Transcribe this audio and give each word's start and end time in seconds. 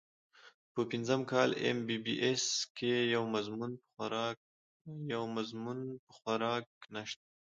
پۀ 0.73 0.81
پنځه 0.91 1.15
کاله 1.31 1.55
اېم 1.63 1.77
بي 1.87 1.97
بي 2.03 2.13
اېس 2.23 2.45
کښې 2.77 2.93
يو 5.13 5.23
مضمون 5.35 5.61
پۀ 5.65 5.95
خوراک 6.15 6.67
نشته 6.93 7.23